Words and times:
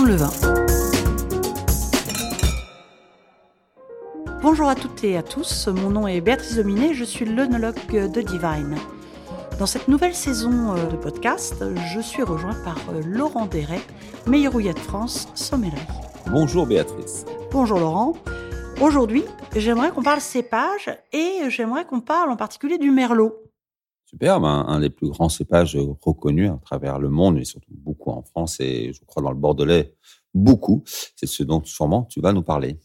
Le 0.00 0.16
vin. 0.16 0.30
Bonjour 4.42 4.68
à 4.68 4.74
toutes 4.74 5.04
et 5.04 5.16
à 5.16 5.22
tous, 5.22 5.68
mon 5.68 5.90
nom 5.90 6.08
est 6.08 6.20
Béatrice 6.20 6.56
Dominé, 6.56 6.92
je 6.92 7.04
suis 7.04 7.24
l'œnologue 7.24 7.76
de 7.88 8.20
Divine. 8.20 8.74
Dans 9.60 9.66
cette 9.66 9.86
nouvelle 9.86 10.14
saison 10.14 10.74
euh, 10.74 10.86
de 10.86 10.96
podcast, 10.96 11.64
je 11.94 12.00
suis 12.00 12.24
rejoint 12.24 12.56
par 12.64 12.78
euh, 12.90 13.00
Laurent 13.06 13.46
Deret, 13.46 13.80
meilleur 14.26 14.56
houillet 14.56 14.74
de 14.74 14.78
France, 14.80 15.28
sommellerie. 15.34 15.78
Bonjour 16.26 16.66
Béatrice. 16.66 17.24
Bonjour 17.52 17.78
Laurent. 17.78 18.14
Aujourd'hui, 18.80 19.24
j'aimerais 19.54 19.92
qu'on 19.92 20.02
parle 20.02 20.20
cépage 20.20 20.90
et 21.12 21.48
j'aimerais 21.48 21.84
qu'on 21.84 22.00
parle 22.00 22.30
en 22.30 22.36
particulier 22.36 22.78
du 22.78 22.90
merlot. 22.90 23.36
Superbe, 24.12 24.44
un, 24.44 24.66
un, 24.68 24.80
des 24.80 24.90
plus 24.90 25.08
grands 25.08 25.28
cépages 25.28 25.76
reconnus 26.02 26.50
à 26.50 26.58
travers 26.62 26.98
le 26.98 27.08
monde, 27.08 27.36
mais 27.36 27.44
surtout 27.44 27.72
beaucoup 27.74 28.10
en 28.10 28.22
France 28.22 28.60
et 28.60 28.92
je 28.92 29.04
crois 29.06 29.22
dans 29.22 29.30
le 29.30 29.36
Bordelais, 29.38 29.94
beaucoup. 30.34 30.82
C'est 31.16 31.26
ce 31.26 31.42
dont 31.42 31.62
sûrement 31.64 32.04
tu 32.04 32.20
vas 32.20 32.32
nous 32.32 32.42
parler. 32.42 32.78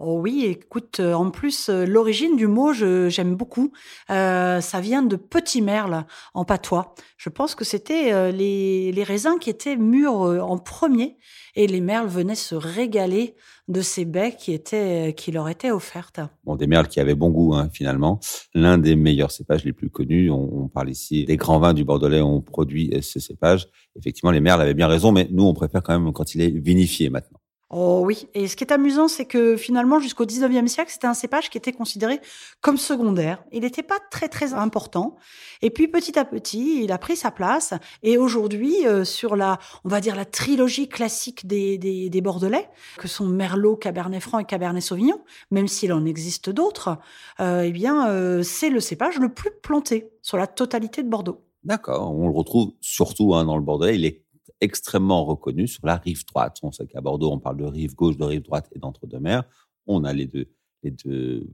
Oh 0.00 0.18
oui, 0.20 0.44
écoute, 0.46 0.98
euh, 0.98 1.12
en 1.12 1.30
plus, 1.30 1.68
euh, 1.68 1.86
l'origine 1.86 2.36
du 2.36 2.48
mot, 2.48 2.72
j'aime 2.72 3.36
beaucoup. 3.36 3.70
Euh, 4.10 4.60
ça 4.60 4.80
vient 4.80 5.04
de 5.04 5.14
petit 5.14 5.62
merle 5.62 6.04
en 6.34 6.44
patois. 6.44 6.96
Je 7.16 7.28
pense 7.28 7.54
que 7.54 7.64
c'était 7.64 8.32
les, 8.32 8.90
les, 8.90 9.02
raisins 9.04 9.38
qui 9.40 9.50
étaient 9.50 9.76
mûrs 9.76 10.14
en 10.14 10.58
premier 10.58 11.16
et 11.54 11.68
les 11.68 11.80
merles 11.80 12.08
venaient 12.08 12.34
se 12.34 12.56
régaler 12.56 13.36
de 13.68 13.80
ces 13.80 14.04
baies 14.04 14.34
qui, 14.36 14.52
étaient, 14.52 15.14
qui 15.16 15.30
leur 15.30 15.48
étaient 15.48 15.70
offertes. 15.70 16.20
Bon, 16.42 16.56
des 16.56 16.66
merles 16.66 16.88
qui 16.88 16.98
avaient 16.98 17.14
bon 17.14 17.30
goût, 17.30 17.54
hein, 17.54 17.70
finalement. 17.72 18.18
L'un 18.52 18.78
des 18.78 18.96
meilleurs 18.96 19.30
cépages 19.30 19.64
les 19.64 19.72
plus 19.72 19.90
connus, 19.90 20.28
on, 20.28 20.68
parle 20.68 20.90
ici 20.90 21.24
des 21.24 21.36
grands 21.36 21.60
vins 21.60 21.72
du 21.72 21.84
Bordelais, 21.84 22.20
on 22.20 22.42
produit 22.42 22.92
ce 23.00 23.20
cépage. 23.20 23.68
Effectivement, 23.96 24.32
les 24.32 24.40
merles 24.40 24.60
avaient 24.60 24.74
bien 24.74 24.88
raison, 24.88 25.12
mais 25.12 25.28
nous, 25.30 25.44
on 25.44 25.54
préfère 25.54 25.82
quand 25.82 25.98
même 25.98 26.12
quand 26.12 26.34
il 26.34 26.42
est 26.42 26.50
vinifié 26.50 27.08
maintenant. 27.10 27.38
Oh 27.70 28.02
oui, 28.04 28.28
et 28.34 28.46
ce 28.46 28.56
qui 28.56 28.64
est 28.64 28.72
amusant, 28.72 29.08
c'est 29.08 29.24
que 29.24 29.56
finalement, 29.56 29.98
jusqu'au 29.98 30.26
19e 30.26 30.66
siècle, 30.66 30.90
c'était 30.92 31.06
un 31.06 31.14
cépage 31.14 31.48
qui 31.48 31.56
était 31.56 31.72
considéré 31.72 32.20
comme 32.60 32.76
secondaire. 32.76 33.42
Il 33.52 33.62
n'était 33.62 33.82
pas 33.82 33.98
très 34.10 34.28
très 34.28 34.52
important. 34.52 35.16
Et 35.62 35.70
puis 35.70 35.88
petit 35.88 36.18
à 36.18 36.26
petit, 36.26 36.84
il 36.84 36.92
a 36.92 36.98
pris 36.98 37.16
sa 37.16 37.30
place. 37.30 37.72
Et 38.02 38.18
aujourd'hui, 38.18 38.86
euh, 38.86 39.04
sur 39.04 39.34
la, 39.34 39.58
on 39.84 39.88
va 39.88 40.00
dire 40.00 40.14
la 40.14 40.26
trilogie 40.26 40.88
classique 40.88 41.46
des, 41.46 41.78
des, 41.78 42.10
des, 42.10 42.20
Bordelais, 42.20 42.68
que 42.98 43.08
sont 43.08 43.26
Merlot, 43.26 43.76
Cabernet 43.76 44.20
Franc 44.20 44.38
et 44.40 44.44
Cabernet 44.44 44.82
Sauvignon, 44.82 45.22
même 45.50 45.66
s'il 45.66 45.92
en 45.92 46.04
existe 46.04 46.50
d'autres, 46.50 46.98
euh, 47.40 47.62
eh 47.62 47.72
bien, 47.72 48.08
euh, 48.08 48.42
c'est 48.42 48.70
le 48.70 48.80
cépage 48.80 49.18
le 49.18 49.32
plus 49.32 49.50
planté 49.62 50.10
sur 50.20 50.36
la 50.36 50.46
totalité 50.46 51.02
de 51.02 51.08
Bordeaux. 51.08 51.40
D'accord, 51.64 52.14
on 52.14 52.28
le 52.28 52.34
retrouve 52.34 52.72
surtout 52.82 53.34
hein, 53.34 53.46
dans 53.46 53.56
le 53.56 53.62
Bordelais. 53.62 54.23
Extrêmement 54.64 55.24
reconnu 55.24 55.66
sur 55.68 55.86
la 55.86 55.96
rive 55.96 56.26
droite. 56.26 56.58
On 56.62 56.72
sait 56.72 56.86
qu'à 56.86 57.00
Bordeaux, 57.00 57.30
on 57.30 57.38
parle 57.38 57.58
de 57.58 57.64
rive 57.64 57.94
gauche, 57.94 58.16
de 58.16 58.24
rive 58.24 58.42
droite 58.42 58.68
et 58.74 58.78
d'entre-deux-mers. 58.78 59.44
On 59.86 60.04
a 60.04 60.12
les 60.12 60.26
deux, 60.26 60.46
les 60.82 60.90
deux 60.90 61.48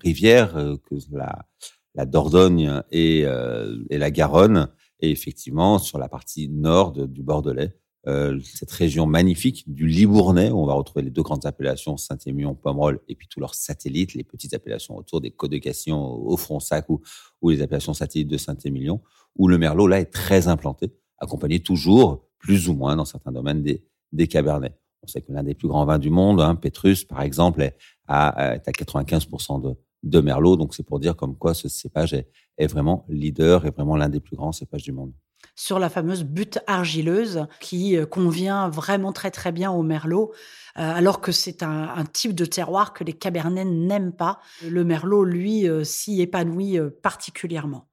rivières, 0.00 0.56
euh, 0.56 0.76
que 0.76 0.94
la, 1.12 1.46
la 1.94 2.06
Dordogne 2.06 2.82
et, 2.90 3.24
euh, 3.24 3.82
et, 3.90 3.98
la 3.98 4.10
Garonne. 4.10 4.68
Et 5.00 5.10
effectivement, 5.10 5.78
sur 5.78 5.98
la 5.98 6.08
partie 6.08 6.48
nord 6.48 6.92
du 6.92 7.22
Bordelais, 7.22 7.74
euh, 8.06 8.38
cette 8.44 8.70
région 8.70 9.04
magnifique 9.06 9.64
du 9.66 9.88
Libournais, 9.88 10.50
où 10.50 10.58
on 10.58 10.66
va 10.66 10.74
retrouver 10.74 11.02
les 11.02 11.10
deux 11.10 11.22
grandes 11.22 11.44
appellations, 11.44 11.96
Saint-Émilion, 11.96 12.54
Pomerol, 12.54 13.00
et 13.08 13.16
puis 13.16 13.26
tous 13.28 13.40
leurs 13.40 13.54
satellites, 13.54 14.14
les 14.14 14.22
petites 14.22 14.54
appellations 14.54 14.96
autour 14.96 15.20
des 15.20 15.32
Côtes 15.32 15.50
de 15.50 15.92
au 15.92 16.36
Fronsac, 16.36 16.88
ou, 16.88 17.00
ou 17.42 17.50
les 17.50 17.62
appellations 17.62 17.94
satellites 17.94 18.28
de 18.28 18.38
Saint-Émilion, 18.38 19.00
où 19.34 19.48
le 19.48 19.58
Merlot, 19.58 19.88
là, 19.88 19.98
est 19.98 20.12
très 20.12 20.46
implanté 20.46 20.92
accompagné 21.18 21.60
toujours, 21.60 22.25
plus 22.46 22.68
ou 22.68 22.74
moins 22.74 22.94
dans 22.94 23.04
certains 23.04 23.32
domaines, 23.32 23.62
des, 23.62 23.84
des 24.12 24.28
cabernets. 24.28 24.78
On 25.02 25.08
sait 25.08 25.20
que 25.20 25.32
l'un 25.32 25.42
des 25.42 25.54
plus 25.54 25.66
grands 25.66 25.84
vins 25.84 25.98
du 25.98 26.10
monde, 26.10 26.40
hein, 26.40 26.54
Petrus 26.54 27.04
par 27.04 27.22
exemple, 27.22 27.60
est 27.60 27.76
à, 28.06 28.54
est 28.54 28.68
à 28.68 28.70
95% 28.70 29.60
de, 29.60 29.74
de 30.04 30.20
Merlot. 30.20 30.56
Donc 30.56 30.74
c'est 30.74 30.84
pour 30.84 31.00
dire 31.00 31.16
comme 31.16 31.36
quoi 31.36 31.54
ce 31.54 31.68
cépage 31.68 32.14
est, 32.14 32.28
est 32.56 32.68
vraiment 32.68 33.04
leader 33.08 33.66
et 33.66 33.70
vraiment 33.70 33.96
l'un 33.96 34.08
des 34.08 34.20
plus 34.20 34.36
grands 34.36 34.52
cépages 34.52 34.84
du 34.84 34.92
monde 34.92 35.12
sur 35.54 35.78
la 35.78 35.88
fameuse 35.88 36.24
butte 36.24 36.58
argileuse 36.66 37.46
qui 37.60 37.96
euh, 37.96 38.04
convient 38.04 38.68
vraiment 38.68 39.12
très 39.12 39.30
très 39.30 39.52
bien 39.52 39.70
au 39.70 39.82
merlot, 39.82 40.32
euh, 40.76 40.92
alors 40.94 41.20
que 41.20 41.32
c'est 41.32 41.62
un, 41.62 41.88
un, 41.94 42.04
type 42.04 42.34
de 42.34 42.44
terroir 42.44 42.92
que 42.92 43.04
les 43.04 43.12
cabernets 43.12 43.64
n'aiment 43.64 44.12
pas. 44.12 44.40
Le 44.66 44.84
merlot, 44.84 45.24
lui, 45.24 45.68
euh, 45.68 45.84
s'y 45.84 46.20
épanouit 46.20 46.78
particulièrement. 47.02 47.88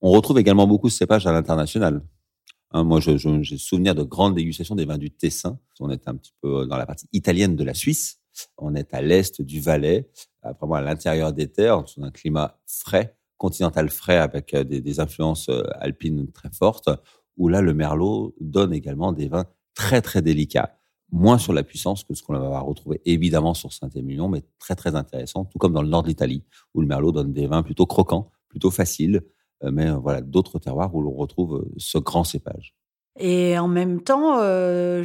On 0.00 0.10
retrouve 0.10 0.38
également 0.38 0.66
beaucoup 0.66 0.88
ce 0.88 0.96
cépage 0.96 1.26
à 1.26 1.32
l'international. 1.32 2.02
Hein, 2.72 2.84
moi, 2.84 3.00
j'ai 3.00 3.18
je, 3.18 3.56
souvenir 3.56 3.94
de 3.94 4.02
grandes 4.02 4.34
dégustations 4.34 4.76
des 4.76 4.84
vins 4.84 4.98
du 4.98 5.10
Tessin. 5.10 5.58
On 5.80 5.90
est 5.90 6.06
un 6.08 6.14
petit 6.14 6.32
peu 6.40 6.66
dans 6.66 6.76
la 6.76 6.86
partie 6.86 7.06
italienne 7.12 7.56
de 7.56 7.64
la 7.64 7.74
Suisse. 7.74 8.20
On 8.58 8.74
est 8.74 8.94
à 8.94 9.02
l'est 9.02 9.42
du 9.42 9.60
Valais, 9.60 10.08
vraiment 10.42 10.74
à 10.74 10.80
l'intérieur 10.80 11.32
des 11.32 11.48
terres, 11.48 11.82
dans 11.82 12.04
un 12.04 12.10
climat 12.10 12.60
frais, 12.66 13.16
continental 13.38 13.90
frais 13.90 14.18
avec 14.18 14.54
euh, 14.54 14.64
des, 14.64 14.80
des, 14.80 15.00
influences 15.00 15.48
euh, 15.48 15.64
alpines 15.80 16.30
très 16.30 16.50
fortes, 16.50 16.88
où 17.36 17.48
là, 17.48 17.60
le 17.60 17.74
Merlot 17.74 18.34
donne 18.40 18.72
également 18.72 19.12
des 19.12 19.28
vins 19.28 19.46
très, 19.74 20.00
très 20.00 20.22
délicats. 20.22 20.76
Moins 21.10 21.38
sur 21.38 21.52
la 21.52 21.64
puissance 21.64 22.04
que 22.04 22.14
ce 22.14 22.22
qu'on 22.22 22.38
va 22.38 22.60
retrouver 22.60 23.00
évidemment 23.04 23.52
sur 23.52 23.72
Saint-Émilion, 23.72 24.28
mais 24.28 24.42
très, 24.60 24.76
très 24.76 24.94
intéressant, 24.94 25.44
tout 25.44 25.58
comme 25.58 25.72
dans 25.72 25.82
le 25.82 25.88
nord 25.88 26.04
de 26.04 26.08
l'Italie, 26.08 26.44
où 26.74 26.80
le 26.80 26.86
Merlot 26.86 27.10
donne 27.10 27.32
des 27.32 27.48
vins 27.48 27.64
plutôt 27.64 27.86
croquants, 27.86 28.30
plutôt 28.48 28.70
faciles, 28.70 29.16
euh, 29.16 29.39
mais 29.62 29.88
euh, 29.88 29.96
voilà 29.96 30.20
d'autres 30.20 30.58
terroirs 30.58 30.94
où 30.94 31.02
l'on 31.02 31.12
retrouve 31.12 31.56
euh, 31.56 31.74
ce 31.76 31.98
grand 31.98 32.24
cépage. 32.24 32.74
Et 33.18 33.58
en 33.58 33.68
même 33.68 34.00
temps, 34.00 34.38
euh, 34.38 35.02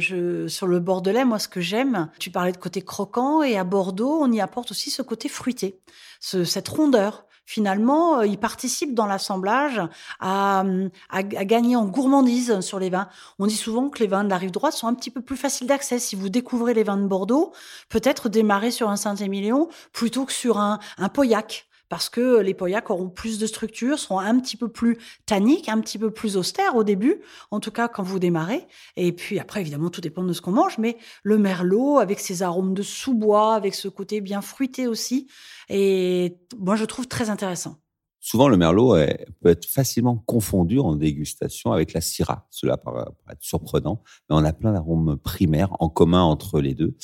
sur 0.48 0.66
le 0.66 0.80
Bordelais, 0.80 1.24
moi, 1.24 1.38
ce 1.38 1.48
que 1.48 1.60
j'aime, 1.60 2.08
tu 2.18 2.30
parlais 2.30 2.52
de 2.52 2.56
côté 2.56 2.80
croquant, 2.80 3.42
et 3.42 3.58
à 3.58 3.64
Bordeaux, 3.64 4.20
on 4.22 4.32
y 4.32 4.40
apporte 4.40 4.70
aussi 4.70 4.90
ce 4.90 5.02
côté 5.02 5.28
fruité, 5.28 5.80
ce, 6.20 6.44
cette 6.44 6.68
rondeur. 6.68 7.26
Finalement, 7.44 8.22
il 8.22 8.38
participe 8.38 8.94
dans 8.94 9.06
l'assemblage 9.06 9.80
à, 10.18 10.60
à, 10.60 10.64
à, 11.10 11.22
gagner 11.22 11.76
en 11.76 11.84
gourmandise 11.84 12.60
sur 12.60 12.80
les 12.80 12.90
vins. 12.90 13.08
On 13.38 13.46
dit 13.46 13.56
souvent 13.56 13.88
que 13.88 14.00
les 14.00 14.08
vins 14.08 14.24
de 14.24 14.30
la 14.30 14.36
rive 14.36 14.50
droite 14.50 14.72
sont 14.72 14.88
un 14.88 14.94
petit 14.94 15.12
peu 15.12 15.20
plus 15.20 15.36
faciles 15.36 15.68
d'accès. 15.68 16.00
Si 16.00 16.16
vous 16.16 16.28
découvrez 16.28 16.74
les 16.74 16.82
vins 16.82 16.96
de 16.96 17.06
Bordeaux, 17.06 17.52
peut-être 17.88 18.28
démarrer 18.28 18.72
sur 18.72 18.88
un 18.88 18.96
Saint-Émilion 18.96 19.68
plutôt 19.92 20.24
que 20.24 20.32
sur 20.32 20.58
un, 20.58 20.80
un 20.98 21.08
Pauillac 21.08 21.68
parce 21.88 22.08
que 22.08 22.40
les 22.40 22.54
Pauillac 22.54 22.90
auront 22.90 23.08
plus 23.08 23.38
de 23.38 23.46
structure, 23.46 23.98
seront 23.98 24.18
un 24.18 24.38
petit 24.40 24.56
peu 24.56 24.68
plus 24.68 24.98
tanniques, 25.26 25.68
un 25.68 25.80
petit 25.80 25.98
peu 25.98 26.10
plus 26.10 26.36
austères 26.36 26.76
au 26.76 26.84
début, 26.84 27.20
en 27.50 27.60
tout 27.60 27.70
cas 27.70 27.88
quand 27.88 28.02
vous 28.02 28.18
démarrez. 28.18 28.66
Et 28.96 29.12
puis 29.12 29.38
après, 29.38 29.60
évidemment, 29.60 29.90
tout 29.90 30.00
dépend 30.00 30.24
de 30.24 30.32
ce 30.32 30.40
qu'on 30.40 30.52
mange, 30.52 30.78
mais 30.78 30.96
le 31.22 31.38
merlot 31.38 31.98
avec 31.98 32.20
ses 32.20 32.42
arômes 32.42 32.74
de 32.74 32.82
sous-bois, 32.82 33.54
avec 33.54 33.74
ce 33.74 33.88
côté 33.88 34.20
bien 34.20 34.40
fruité 34.40 34.86
aussi, 34.86 35.28
et 35.68 36.38
moi 36.58 36.76
je 36.76 36.84
trouve 36.84 37.06
très 37.06 37.30
intéressant. 37.30 37.76
Souvent, 38.18 38.48
le 38.48 38.56
merlot 38.56 38.96
peut 39.40 39.50
être 39.50 39.66
facilement 39.66 40.16
confondu 40.16 40.80
en 40.80 40.96
dégustation 40.96 41.70
avec 41.70 41.92
la 41.92 42.00
syrah. 42.00 42.48
Cela 42.50 42.76
paraît 42.76 43.04
surprenant, 43.38 44.02
mais 44.28 44.34
on 44.34 44.44
a 44.44 44.52
plein 44.52 44.72
d'arômes 44.72 45.16
primaires 45.16 45.76
en 45.78 45.88
commun 45.88 46.22
entre 46.22 46.60
les 46.60 46.74
deux 46.74 46.96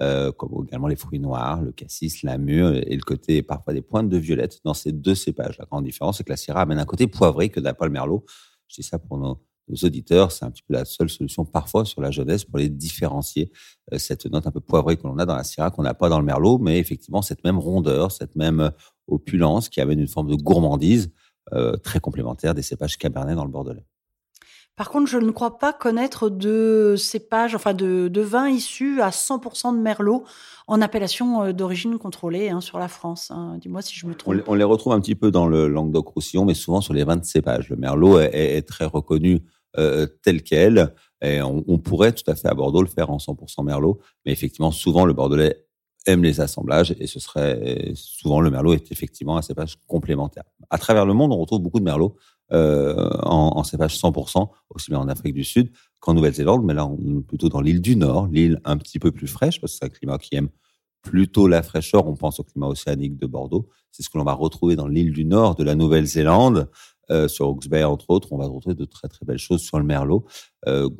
euh, 0.00 0.30
comme 0.32 0.64
également 0.66 0.86
les 0.86 0.96
fruits 0.96 1.18
noirs, 1.18 1.60
le 1.60 1.72
cassis, 1.72 2.22
la 2.22 2.38
mûre 2.38 2.72
et 2.74 2.94
le 2.94 3.02
côté 3.02 3.42
parfois 3.42 3.72
des 3.72 3.82
pointes 3.82 4.08
de 4.08 4.16
violette 4.16 4.60
dans 4.64 4.74
ces 4.74 4.92
deux 4.92 5.14
cépages. 5.14 5.58
La 5.58 5.64
grande 5.64 5.84
différence, 5.84 6.18
c'est 6.18 6.24
que 6.24 6.30
la 6.30 6.36
Syrah 6.36 6.62
amène 6.62 6.78
un 6.78 6.84
côté 6.84 7.06
poivré 7.06 7.48
que 7.48 7.58
n'a 7.58 7.74
pas 7.74 7.86
le 7.86 7.92
Merlot. 7.92 8.24
Je 8.68 8.76
dis 8.76 8.82
ça 8.82 8.98
pour 8.98 9.18
nos, 9.18 9.40
auditeurs, 9.82 10.32
c'est 10.32 10.46
un 10.46 10.50
petit 10.50 10.62
peu 10.62 10.72
la 10.72 10.86
seule 10.86 11.10
solution 11.10 11.44
parfois 11.44 11.84
sur 11.84 12.00
la 12.00 12.10
jeunesse 12.10 12.44
pour 12.44 12.58
les 12.58 12.70
différencier. 12.70 13.52
Euh, 13.92 13.98
cette 13.98 14.24
note 14.26 14.46
un 14.46 14.50
peu 14.50 14.60
poivrée 14.60 14.96
que 14.96 15.02
l'on 15.02 15.18
a 15.18 15.26
dans 15.26 15.36
la 15.36 15.44
Syrah, 15.44 15.70
qu'on 15.70 15.82
n'a 15.82 15.94
pas 15.94 16.08
dans 16.08 16.18
le 16.20 16.24
Merlot, 16.24 16.58
mais 16.58 16.78
effectivement 16.78 17.20
cette 17.20 17.44
même 17.44 17.58
rondeur, 17.58 18.10
cette 18.10 18.34
même 18.34 18.60
euh, 18.60 18.70
opulence 19.08 19.68
qui 19.68 19.80
amène 19.80 20.00
une 20.00 20.08
forme 20.08 20.28
de 20.28 20.36
gourmandise 20.36 21.10
très 21.82 21.98
complémentaire 21.98 22.52
des 22.52 22.60
cépages 22.60 22.98
Cabernet 22.98 23.34
dans 23.34 23.46
le 23.46 23.50
Bordelais. 23.50 23.86
Par 24.78 24.90
contre, 24.90 25.10
je 25.10 25.18
ne 25.18 25.32
crois 25.32 25.58
pas 25.58 25.72
connaître 25.72 26.28
de 26.28 26.94
cépages, 26.96 27.56
enfin 27.56 27.74
de, 27.74 28.06
de 28.06 28.20
vins 28.20 28.48
issus 28.48 29.02
à 29.02 29.10
100% 29.10 29.76
de 29.76 29.80
Merlot 29.80 30.22
en 30.68 30.80
appellation 30.80 31.42
euh, 31.42 31.52
d'origine 31.52 31.98
contrôlée 31.98 32.50
hein, 32.50 32.60
sur 32.60 32.78
la 32.78 32.86
France. 32.86 33.32
Hein. 33.32 33.58
Dis-moi 33.60 33.82
si 33.82 33.96
je 33.96 34.06
me 34.06 34.14
trompe. 34.14 34.36
On, 34.46 34.54
les 34.54 34.62
retrouve 34.62 34.92
un 34.92 35.00
petit 35.00 35.16
peu 35.16 35.32
dans 35.32 35.48
le 35.48 35.66
Languedoc-Roussillon, 35.66 36.44
mais 36.44 36.54
souvent 36.54 36.80
sur 36.80 36.94
les 36.94 37.02
vins 37.02 37.16
de 37.16 37.24
cépages. 37.24 37.68
Le 37.70 37.76
Merlot 37.76 38.20
est, 38.20 38.30
est, 38.32 38.62
très 38.62 38.84
reconnu 38.84 39.42
euh, 39.76 40.06
tel 40.22 40.44
quel, 40.44 40.94
et 41.22 41.42
on, 41.42 41.64
on, 41.66 41.78
pourrait 41.78 42.12
tout 42.12 42.30
à 42.30 42.36
fait 42.36 42.46
à 42.46 42.54
Bordeaux 42.54 42.80
le 42.80 42.88
faire 42.88 43.10
en 43.10 43.16
100% 43.16 43.64
Merlot, 43.64 43.98
mais 44.24 44.30
effectivement, 44.30 44.70
souvent 44.70 45.04
le 45.04 45.12
Bordelais 45.12 45.66
aime 46.06 46.22
les 46.22 46.40
assemblages 46.40 46.94
et 46.98 47.06
ce 47.06 47.20
serait 47.20 47.92
souvent 47.94 48.40
le 48.40 48.50
Merlot 48.50 48.72
est 48.72 48.92
effectivement 48.92 49.36
un 49.36 49.42
cépage 49.42 49.76
complémentaire. 49.86 50.44
À 50.70 50.78
travers 50.78 51.06
le 51.06 51.14
monde, 51.14 51.32
on 51.32 51.38
retrouve 51.38 51.60
beaucoup 51.60 51.80
de 51.80 51.84
Merlot 51.84 52.16
euh, 52.52 53.10
en, 53.24 53.52
en 53.56 53.64
cépage 53.64 53.98
100%, 53.98 54.48
aussi 54.70 54.90
bien 54.90 55.00
en 55.00 55.08
Afrique 55.08 55.34
du 55.34 55.44
Sud 55.44 55.70
qu'en 56.00 56.14
Nouvelle-Zélande, 56.14 56.64
mais 56.64 56.74
là, 56.74 56.86
on 56.86 57.18
est 57.18 57.22
plutôt 57.22 57.48
dans 57.48 57.60
l'île 57.60 57.82
du 57.82 57.96
Nord, 57.96 58.28
l'île 58.28 58.60
un 58.64 58.78
petit 58.78 58.98
peu 58.98 59.10
plus 59.10 59.26
fraîche, 59.26 59.60
parce 59.60 59.72
que 59.72 59.78
c'est 59.78 59.84
un 59.84 59.88
climat 59.90 60.18
qui 60.18 60.36
aime 60.36 60.48
plutôt 61.02 61.46
la 61.46 61.62
fraîcheur. 61.62 62.06
On 62.06 62.16
pense 62.16 62.40
au 62.40 62.44
climat 62.44 62.68
océanique 62.68 63.18
de 63.18 63.26
Bordeaux. 63.26 63.68
C'est 63.90 64.02
ce 64.02 64.10
que 64.10 64.18
l'on 64.18 64.24
va 64.24 64.34
retrouver 64.34 64.76
dans 64.76 64.88
l'île 64.88 65.12
du 65.12 65.24
Nord 65.24 65.54
de 65.56 65.64
la 65.64 65.74
Nouvelle-Zélande. 65.74 66.70
Euh, 67.10 67.26
sur 67.26 67.46
Hawke's 67.46 67.68
entre 67.84 68.10
autres, 68.10 68.32
on 68.32 68.36
va 68.36 68.46
retrouver 68.46 68.74
de 68.74 68.84
très 68.84 69.08
très 69.08 69.24
belles 69.24 69.38
choses 69.38 69.62
sur 69.62 69.78
le 69.78 69.84
Merlot, 69.84 70.26
euh, 70.66 70.90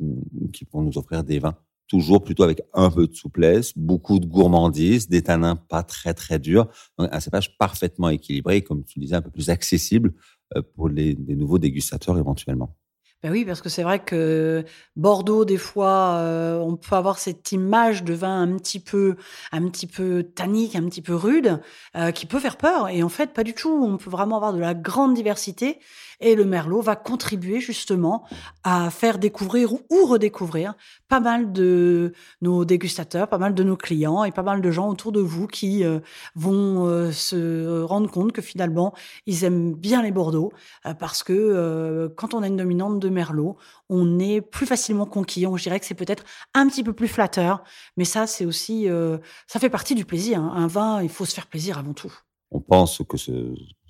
qui 0.53 0.67
vont 0.71 0.81
nous 0.81 0.97
offrir 0.97 1.23
des 1.23 1.37
vins 1.39 1.55
toujours 1.89 2.23
plutôt 2.23 2.43
avec 2.43 2.61
un 2.73 2.89
peu 2.89 3.07
de 3.07 3.13
souplesse, 3.13 3.77
beaucoup 3.77 4.19
de 4.19 4.25
gourmandise, 4.25 5.09
des 5.09 5.23
tanins 5.23 5.57
pas 5.57 5.83
très 5.83 6.13
très 6.13 6.39
durs, 6.39 6.69
un 6.97 7.19
cépage 7.19 7.57
parfaitement 7.57 8.09
équilibré, 8.09 8.61
comme 8.61 8.85
tu 8.85 8.99
disais, 8.99 9.15
un 9.15 9.21
peu 9.21 9.31
plus 9.31 9.49
accessible 9.49 10.13
euh, 10.55 10.61
pour 10.75 10.87
les 10.87 11.15
nouveaux 11.15 11.59
dégustateurs 11.59 12.17
éventuellement. 12.17 12.78
Ben 13.21 13.31
oui, 13.31 13.43
parce 13.43 13.61
que 13.61 13.67
c'est 13.67 13.83
vrai 13.83 13.99
que 13.99 14.63
Bordeaux, 14.95 15.43
des 15.43 15.57
fois, 15.57 16.19
euh, 16.19 16.57
on 16.59 16.77
peut 16.77 16.95
avoir 16.95 17.19
cette 17.19 17.51
image 17.51 18.05
de 18.05 18.13
vin 18.13 18.41
un 18.41 18.55
petit 18.55 18.79
peu, 18.79 19.17
un 19.51 19.67
petit 19.67 19.87
peu 19.87 20.23
tannique, 20.23 20.77
un 20.77 20.85
petit 20.85 21.01
peu 21.01 21.15
rude, 21.15 21.59
euh, 21.97 22.11
qui 22.11 22.25
peut 22.25 22.39
faire 22.39 22.55
peur. 22.55 22.87
Et 22.87 23.03
en 23.03 23.09
fait, 23.09 23.33
pas 23.33 23.43
du 23.43 23.53
tout. 23.53 23.69
On 23.69 23.97
peut 23.97 24.09
vraiment 24.09 24.37
avoir 24.37 24.53
de 24.53 24.59
la 24.59 24.73
grande 24.73 25.15
diversité. 25.15 25.79
Et 26.21 26.35
le 26.35 26.43
Merlot 26.43 26.81
va 26.81 26.97
contribuer 26.97 27.61
justement 27.61 28.25
à 28.63 28.89
faire 28.89 29.19
découvrir 29.19 29.73
ou 29.73 30.05
redécouvrir 30.05 30.75
pas 31.07 31.21
mal 31.21 31.53
de 31.53 32.13
nos 32.41 32.65
dégustateurs, 32.65 33.29
pas 33.29 33.37
mal 33.37 33.53
de 33.53 33.63
nos 33.63 33.77
clients 33.77 34.25
et 34.25 34.31
pas 34.31 34.43
mal 34.43 34.61
de 34.61 34.69
gens 34.69 34.89
autour 34.89 35.13
de 35.13 35.21
vous 35.21 35.47
qui 35.47 35.85
euh, 35.85 35.99
vont 36.35 37.09
se 37.11 37.81
rendre 37.83 38.11
compte 38.11 38.33
que 38.33 38.41
finalement, 38.41 38.93
ils 39.27 39.45
aiment 39.45 39.73
bien 39.73 40.01
les 40.03 40.11
Bordeaux 40.11 40.51
parce 40.99 41.23
que 41.23 42.11
quand 42.17 42.33
on 42.33 42.43
a 42.43 42.47
une 42.47 42.57
dominante 42.57 42.99
de 42.99 43.08
Merlot, 43.09 43.57
on 43.89 44.19
est 44.19 44.41
plus 44.41 44.65
facilement 44.65 45.05
conquis. 45.05 45.45
je 45.55 45.63
dirait 45.63 45.79
que 45.79 45.85
c'est 45.85 45.95
peut-être 45.95 46.23
un 46.53 46.67
petit 46.67 46.83
peu 46.83 46.93
plus 46.93 47.07
flatteur, 47.07 47.63
mais 47.97 48.05
ça, 48.05 48.27
c'est 48.27 48.45
aussi, 48.45 48.89
euh, 48.89 49.17
ça 49.47 49.59
fait 49.59 49.69
partie 49.69 49.95
du 49.95 50.05
plaisir. 50.05 50.39
Hein. 50.39 50.53
Un 50.55 50.67
vin, 50.67 51.01
il 51.01 51.09
faut 51.09 51.25
se 51.25 51.33
faire 51.33 51.47
plaisir 51.47 51.77
avant 51.77 51.93
tout. 51.93 52.13
On 52.51 52.61
pense 52.61 53.01
que 53.07 53.17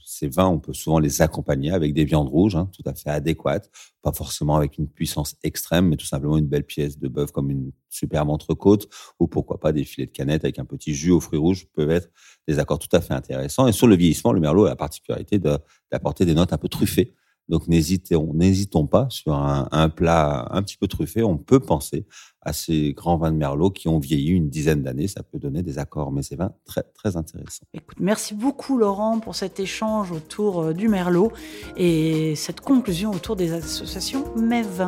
ces 0.09 0.27
vins, 0.27 0.47
on 0.47 0.59
peut 0.59 0.73
souvent 0.73 0.97
les 0.97 1.21
accompagner 1.21 1.71
avec 1.71 1.93
des 1.93 2.03
viandes 2.03 2.29
rouges, 2.29 2.55
hein, 2.55 2.67
tout 2.73 2.81
à 2.89 2.95
fait 2.95 3.11
adéquates, 3.11 3.69
pas 4.01 4.11
forcément 4.11 4.55
avec 4.55 4.79
une 4.79 4.87
puissance 4.87 5.35
extrême, 5.43 5.87
mais 5.87 5.97
tout 5.97 6.05
simplement 6.07 6.35
une 6.35 6.47
belle 6.47 6.63
pièce 6.63 6.97
de 6.97 7.07
bœuf 7.07 7.31
comme 7.31 7.51
une 7.51 7.71
superbe 7.89 8.31
entrecôte, 8.31 8.89
ou 9.19 9.27
pourquoi 9.27 9.59
pas 9.59 9.71
des 9.71 9.83
filets 9.83 10.07
de 10.07 10.11
canette 10.11 10.43
avec 10.43 10.57
un 10.57 10.65
petit 10.65 10.95
jus 10.95 11.11
aux 11.11 11.19
fruits 11.19 11.37
rouges 11.37 11.67
peuvent 11.73 11.91
être 11.91 12.09
des 12.47 12.57
accords 12.57 12.79
tout 12.79 12.89
à 12.91 13.01
fait 13.01 13.13
intéressants. 13.13 13.67
Et 13.67 13.71
sur 13.71 13.85
le 13.85 13.95
vieillissement, 13.95 14.33
le 14.33 14.39
merlot 14.39 14.65
a 14.65 14.69
la 14.69 14.75
particularité 14.75 15.37
d'apporter 15.37 16.25
des 16.25 16.33
notes 16.33 16.53
un 16.53 16.57
peu 16.57 16.69
truffées 16.69 17.13
donc 17.49 17.67
n'hésitons, 17.67 18.31
n'hésitons 18.33 18.85
pas 18.85 19.07
sur 19.09 19.33
un, 19.33 19.89
plat 19.89 20.47
un 20.51 20.61
petit 20.61 20.77
peu 20.77 20.87
truffé. 20.87 21.23
On 21.23 21.37
peut 21.37 21.59
penser 21.59 22.05
à 22.41 22.53
ces 22.53 22.93
grands 22.93 23.17
vins 23.17 23.31
de 23.31 23.37
Merlot 23.37 23.71
qui 23.71 23.87
ont 23.87 23.99
vieilli 23.99 24.29
une 24.29 24.49
dizaine 24.49 24.83
d'années. 24.83 25.07
Ça 25.07 25.23
peut 25.23 25.39
donner 25.39 25.63
des 25.63 25.79
accords, 25.79 26.11
mais 26.11 26.21
c'est 26.21 26.35
vins 26.35 26.53
très 26.63 26.83
très 26.93 27.17
intéressants. 27.17 27.65
Écoute, 27.73 27.97
merci 27.99 28.35
beaucoup 28.35 28.77
Laurent 28.77 29.19
pour 29.19 29.35
cet 29.35 29.59
échange 29.59 30.11
autour 30.11 30.61
euh, 30.61 30.73
du 30.73 30.87
Merlot 30.87 31.31
et 31.75 32.35
cette 32.35 32.61
conclusion 32.61 33.11
autour 33.11 33.35
des 33.35 33.51
associations 33.51 34.23
MEV. 34.35 34.85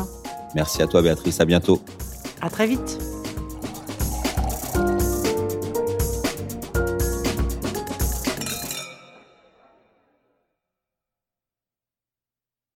Merci 0.56 0.82
à 0.84 0.88
toi 0.88 1.02
Béatrice. 1.02 1.42
À 1.42 1.46
bientôt. 1.46 1.82
À 2.42 2.50
très 2.50 2.68
vite. 2.68 3.11